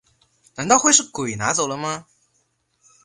[0.55, 2.07] 难道会是鬼拿走了吗